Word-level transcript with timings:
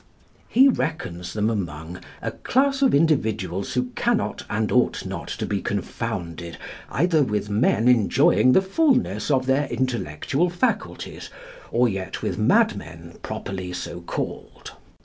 He 0.47 0.67
reckons 0.67 1.33
them 1.33 1.47
among 1.51 1.99
"A 2.23 2.31
class 2.31 2.81
of 2.81 2.95
individuals 2.95 3.73
who 3.75 3.91
cannot 3.91 4.43
and 4.49 4.71
ought 4.71 5.05
not 5.05 5.27
to 5.27 5.45
be 5.45 5.61
confounded 5.61 6.57
either 6.89 7.21
with 7.21 7.51
men 7.51 7.87
enjoying 7.87 8.53
the 8.53 8.63
fulness 8.63 9.29
of 9.29 9.45
their 9.45 9.67
intellectual 9.67 10.49
faculties, 10.49 11.29
or 11.69 11.87
yet 11.87 12.23
with 12.23 12.39
madmen 12.39 13.19
properly 13.21 13.73
so 13.73 14.01
called. 14.01 14.71